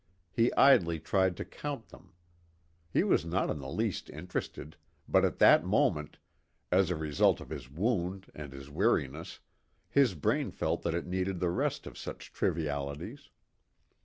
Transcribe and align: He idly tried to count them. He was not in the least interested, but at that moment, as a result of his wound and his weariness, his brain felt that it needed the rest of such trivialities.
He 0.31 0.51
idly 0.53 0.99
tried 0.99 1.37
to 1.37 1.45
count 1.45 1.89
them. 1.89 2.13
He 2.89 3.03
was 3.03 3.23
not 3.23 3.51
in 3.51 3.59
the 3.59 3.69
least 3.69 4.09
interested, 4.09 4.75
but 5.07 5.23
at 5.23 5.37
that 5.37 5.63
moment, 5.63 6.17
as 6.71 6.89
a 6.89 6.95
result 6.95 7.39
of 7.39 7.51
his 7.51 7.69
wound 7.69 8.31
and 8.33 8.51
his 8.51 8.67
weariness, 8.67 9.41
his 9.91 10.15
brain 10.15 10.49
felt 10.49 10.81
that 10.81 10.95
it 10.95 11.05
needed 11.05 11.39
the 11.39 11.51
rest 11.51 11.85
of 11.85 11.99
such 11.99 12.33
trivialities. 12.33 13.29